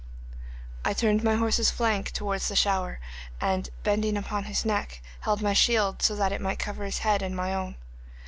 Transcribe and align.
I 0.83 0.93
turned 0.95 1.23
my 1.23 1.35
horse's 1.35 1.69
flank 1.69 2.09
towards 2.11 2.47
the 2.47 2.55
shower, 2.55 2.99
and, 3.39 3.69
bending 3.83 4.17
over 4.17 4.41
his 4.41 4.65
neck, 4.65 4.99
held 5.19 5.43
my 5.43 5.53
shield 5.53 6.01
so 6.01 6.15
that 6.15 6.31
it 6.31 6.41
might 6.41 6.57
cover 6.57 6.85
his 6.85 6.97
head 7.05 7.21
and 7.21 7.35
my 7.35 7.53
own. 7.53 7.75